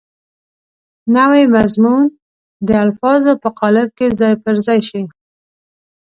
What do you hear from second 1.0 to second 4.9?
نوی مضمون د الفاظو په قالب کې ځای پر ځای